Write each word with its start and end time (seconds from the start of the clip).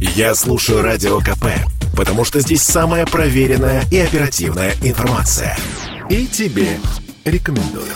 Я 0.00 0.34
слушаю 0.34 0.80
Радио 0.80 1.20
КП, 1.20 1.44
потому 1.94 2.24
что 2.24 2.40
здесь 2.40 2.62
самая 2.62 3.04
проверенная 3.04 3.84
и 3.90 3.98
оперативная 3.98 4.72
информация. 4.82 5.54
И 6.08 6.26
тебе 6.26 6.78
рекомендую. 7.26 7.92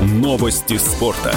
Новости 0.00 0.78
спорта. 0.78 1.36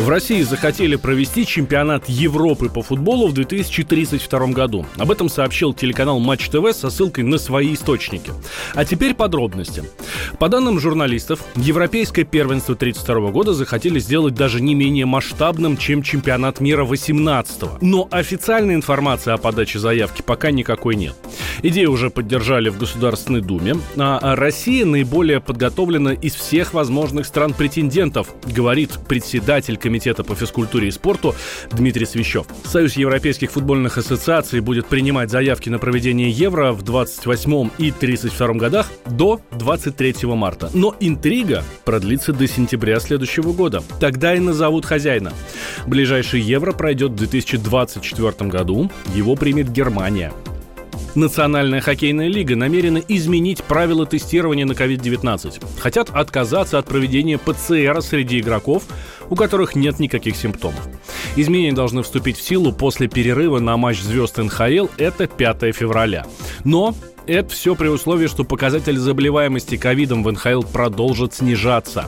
В 0.00 0.08
России 0.08 0.40
захотели 0.40 0.96
провести 0.96 1.44
чемпионат 1.44 2.08
Европы 2.08 2.70
по 2.70 2.80
футболу 2.80 3.28
в 3.28 3.34
2032 3.34 4.46
году. 4.46 4.86
Об 4.96 5.10
этом 5.10 5.28
сообщил 5.28 5.74
телеканал 5.74 6.18
Матч 6.20 6.48
ТВ 6.48 6.74
со 6.74 6.88
ссылкой 6.88 7.24
на 7.24 7.36
свои 7.36 7.74
источники. 7.74 8.32
А 8.74 8.86
теперь 8.86 9.12
подробности. 9.12 9.84
По 10.38 10.48
данным 10.48 10.80
журналистов, 10.80 11.44
Европейское 11.54 12.24
первенство 12.24 12.74
32 12.74 13.30
года 13.30 13.52
захотели 13.52 13.98
сделать 13.98 14.34
даже 14.34 14.62
не 14.62 14.74
менее 14.74 15.04
масштабным, 15.04 15.76
чем 15.76 16.02
чемпионат 16.02 16.60
мира 16.60 16.84
18 16.84 17.62
-го. 17.62 17.78
Но 17.82 18.08
официальной 18.10 18.76
информации 18.76 19.34
о 19.34 19.36
подаче 19.36 19.78
заявки 19.78 20.22
пока 20.22 20.50
никакой 20.50 20.96
нет. 20.96 21.14
Идею 21.62 21.92
уже 21.92 22.10
поддержали 22.10 22.68
в 22.68 22.78
Государственной 22.78 23.40
Думе, 23.40 23.76
а 23.96 24.36
Россия 24.36 24.84
наиболее 24.84 25.40
подготовлена 25.40 26.12
из 26.12 26.34
всех 26.34 26.74
возможных 26.74 27.26
стран-претендентов, 27.26 28.28
говорит 28.46 28.98
председатель 29.08 29.76
Комитета 29.76 30.24
по 30.24 30.34
физкультуре 30.34 30.88
и 30.88 30.90
спорту 30.90 31.34
Дмитрий 31.72 32.06
Свящев. 32.06 32.46
Союз 32.64 32.94
Европейских 32.96 33.52
футбольных 33.52 33.98
ассоциаций 33.98 34.60
будет 34.60 34.86
принимать 34.86 35.30
заявки 35.30 35.68
на 35.68 35.78
проведение 35.78 36.30
Евро 36.30 36.72
в 36.72 36.82
28 36.82 37.70
и 37.78 37.90
32 37.90 38.48
годах 38.54 38.90
до 39.06 39.40
23 39.52 40.14
марта. 40.34 40.70
Но 40.74 40.94
интрига 41.00 41.64
продлится 41.84 42.32
до 42.32 42.46
сентября 42.46 43.00
следующего 43.00 43.52
года. 43.52 43.82
Тогда 44.00 44.34
и 44.34 44.38
назовут 44.38 44.86
хозяина. 44.86 45.32
Ближайший 45.86 46.40
Евро 46.40 46.72
пройдет 46.72 47.12
в 47.12 47.16
2024 47.16 48.50
году. 48.50 48.90
Его 49.14 49.36
примет 49.36 49.70
Германия. 49.70 50.32
Национальная 51.14 51.80
хоккейная 51.80 52.28
лига 52.28 52.54
намерена 52.54 52.98
изменить 52.98 53.64
правила 53.64 54.06
тестирования 54.06 54.64
на 54.64 54.72
COVID-19. 54.72 55.80
Хотят 55.80 56.10
отказаться 56.10 56.78
от 56.78 56.86
проведения 56.86 57.36
ПЦР 57.36 58.00
среди 58.02 58.38
игроков, 58.40 58.84
у 59.28 59.34
которых 59.34 59.74
нет 59.74 59.98
никаких 59.98 60.36
симптомов. 60.36 60.80
Изменения 61.36 61.72
должны 61.72 62.02
вступить 62.02 62.36
в 62.36 62.42
силу 62.42 62.72
после 62.72 63.08
перерыва 63.08 63.58
на 63.58 63.76
матч 63.76 64.00
звезд 64.00 64.38
НХЛ, 64.38 64.86
это 64.98 65.26
5 65.26 65.74
февраля. 65.74 66.26
Но 66.64 66.94
это 67.26 67.50
все 67.50 67.74
при 67.74 67.88
условии, 67.88 68.26
что 68.26 68.44
показатель 68.44 68.96
заболеваемости 68.96 69.76
ковидом 69.76 70.24
в 70.24 70.32
НХЛ 70.32 70.62
продолжит 70.62 71.34
снижаться. 71.34 72.06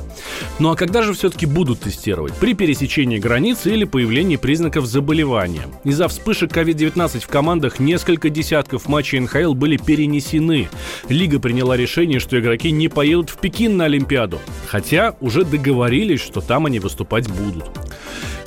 Ну 0.59 0.71
а 0.71 0.77
когда 0.77 1.03
же 1.03 1.13
все-таки 1.13 1.47
будут 1.47 1.81
тестировать? 1.81 2.35
При 2.35 2.55
пересечении 2.55 3.19
границы 3.19 3.73
или 3.73 3.85
появлении 3.85 4.37
признаков 4.37 4.87
заболевания. 4.87 5.69
Из-за 5.85 6.09
вспышек 6.09 6.57
COVID-19 6.57 7.21
в 7.21 7.29
командах 7.29 7.79
несколько 7.79 8.31
десятков 8.31 8.89
матчей 8.89 9.21
НХЛ 9.21 9.55
были 9.55 9.77
перенесены. 9.77 10.69
Лига 11.09 11.39
приняла 11.39 11.77
решение, 11.77 12.19
что 12.19 12.39
игроки 12.41 12.71
не 12.71 12.89
поедут 12.89 13.31
в 13.31 13.39
Пекин 13.39 13.77
на 13.77 13.85
Олимпиаду. 13.85 14.41
Хотя 14.67 15.15
уже 15.21 15.45
договорились, 15.45 16.21
что 16.21 16.41
там 16.41 16.67
они 16.67 16.81
выступать 16.81 17.29
будут. 17.29 17.71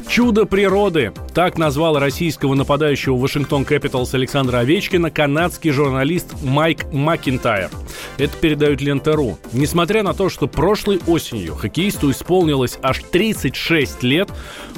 Чудо 0.07 0.45
природы. 0.45 1.11
Так 1.33 1.57
назвал 1.57 1.99
российского 1.99 2.53
нападающего 2.55 3.17
Вашингтон 3.17 3.65
Кэпиталс 3.65 4.13
Александра 4.13 4.59
Овечкина 4.59 5.11
канадский 5.11 5.71
журналист 5.71 6.35
Майк 6.41 6.85
Макинтайр. 6.93 7.69
Это 8.17 8.37
передают 8.37 8.81
Лента.ру. 8.81 9.37
Несмотря 9.51 10.03
на 10.03 10.13
то, 10.13 10.29
что 10.29 10.47
прошлой 10.47 11.01
осенью 11.07 11.55
хоккеисту 11.55 12.11
исполнилось 12.11 12.77
аж 12.81 13.01
36 13.11 14.03
лет, 14.03 14.29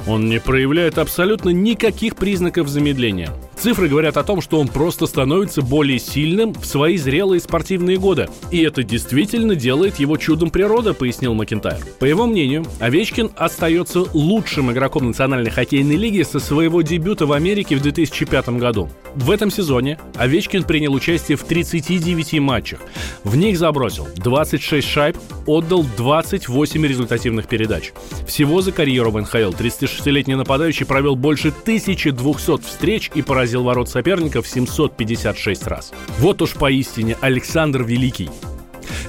он 0.06 0.28
не 0.28 0.40
проявляет 0.40 0.98
абсолютно 0.98 1.50
никаких 1.50 2.16
признаков 2.16 2.68
замедления. 2.68 3.30
Цифры 3.60 3.88
говорят 3.88 4.16
о 4.16 4.22
том, 4.22 4.40
что 4.40 4.60
он 4.60 4.68
просто 4.68 5.06
становится 5.06 5.62
более 5.62 5.98
сильным 5.98 6.52
в 6.52 6.64
свои 6.64 6.96
зрелые 6.96 7.40
спортивные 7.40 7.98
годы. 7.98 8.28
И 8.52 8.60
это 8.60 8.84
действительно 8.84 9.56
делает 9.56 9.96
его 9.96 10.16
чудом 10.16 10.50
природы, 10.50 10.94
пояснил 10.94 11.34
Макентайр. 11.34 11.84
По 11.98 12.04
его 12.04 12.26
мнению, 12.26 12.64
Овечкин 12.78 13.32
остается 13.36 14.04
лучшим 14.14 14.70
игроком 14.70 15.08
Национальной 15.08 15.50
хоккейной 15.50 15.96
лиги 15.96 16.22
со 16.22 16.38
своего 16.38 16.82
дебюта 16.82 17.26
в 17.26 17.32
Америке 17.32 17.74
в 17.74 17.82
2005 17.82 18.48
году. 18.50 18.88
В 19.18 19.32
этом 19.32 19.50
сезоне 19.50 19.98
Овечкин 20.14 20.62
принял 20.62 20.94
участие 20.94 21.36
в 21.36 21.42
39 21.42 22.38
матчах. 22.38 22.78
В 23.24 23.36
них 23.36 23.58
забросил 23.58 24.06
26 24.14 24.86
шайб, 24.86 25.18
отдал 25.44 25.84
28 25.96 26.86
результативных 26.86 27.48
передач. 27.48 27.92
Всего 28.28 28.62
за 28.62 28.70
карьеру 28.70 29.10
в 29.10 29.20
НХЛ 29.20 29.50
36-летний 29.50 30.36
нападающий 30.36 30.86
провел 30.86 31.16
больше 31.16 31.48
1200 31.48 32.62
встреч 32.64 33.10
и 33.12 33.22
поразил 33.22 33.64
ворот 33.64 33.88
соперников 33.88 34.46
756 34.46 35.66
раз. 35.66 35.92
Вот 36.20 36.40
уж 36.40 36.52
поистине 36.52 37.16
Александр 37.20 37.82
Великий. 37.82 38.30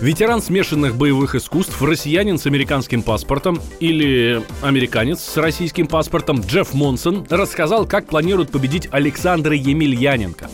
Ветеран 0.01 0.41
смешанных 0.41 0.95
боевых 0.95 1.35
искусств, 1.35 1.81
россиянин 1.81 2.37
с 2.37 2.45
американским 2.45 3.03
паспортом 3.03 3.59
или 3.81 4.41
американец 4.61 5.19
с 5.19 5.35
российским 5.35 5.87
паспортом 5.87 6.39
Джефф 6.39 6.73
Монсон 6.73 7.27
рассказал, 7.29 7.85
как 7.85 8.07
планирует 8.07 8.49
победить 8.49 8.87
Александра 8.91 9.53
Емельяненко. 9.53 10.49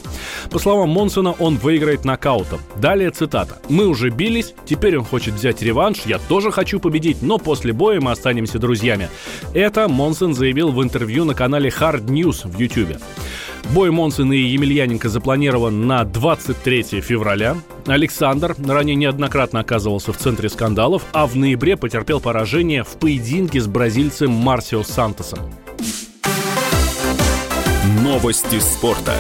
По 0.50 0.58
словам 0.58 0.90
Монсона, 0.90 1.32
он 1.34 1.58
выиграет 1.58 2.06
нокаутом. 2.06 2.60
Далее 2.78 3.12
цитата. 3.12 3.60
«Мы 3.70 3.86
уже 3.86 4.10
бились, 4.10 4.56
теперь 4.66 4.98
он 4.98 5.06
хочет 5.06 5.36
взять 5.36 5.62
реванш, 5.62 6.00
я 6.06 6.18
тоже 6.18 6.52
хочу 6.52 6.80
победить, 6.80 7.22
но 7.22 7.38
после 7.38 7.72
боя 7.72 8.02
мы 8.02 8.12
останемся 8.12 8.58
друзьями». 8.58 9.10
Это 9.54 9.88
Монсон 9.88 10.34
заявил 10.34 10.72
в 10.72 10.82
интервью 10.82 11.24
на 11.24 11.36
канале 11.36 11.70
Hard 11.70 12.06
News 12.06 12.48
в 12.48 12.60
YouTube. 12.60 12.98
Бой 13.74 13.92
Монсона 13.92 14.34
и 14.34 14.42
Емельяненко 14.42 15.10
запланирован 15.10 15.88
на 15.88 16.04
23 16.04 17.02
февраля. 17.02 17.58
Александр 17.88 18.56
ранее 18.66 18.96
неоднократно 18.96 19.60
оказывался 19.60 20.14
в 20.14 20.18
центре 20.18 20.50
скандалов, 20.50 21.04
а 21.14 21.28
в 21.28 21.36
ноябре 21.36 21.76
потерпел 21.76 22.20
поражение 22.20 22.84
в 22.84 22.98
поединке 23.00 23.60
с 23.60 23.68
бразильцем 23.68 24.32
Марсио 24.32 24.84
Сантосом. 24.84 25.40
Новости 28.02 28.60
спорта. 28.60 29.16